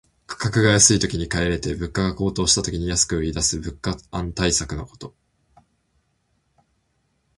[0.25, 5.13] 価格が安いときに買い入れて、物価が高騰した時に安く売りだす物価安定策のこと。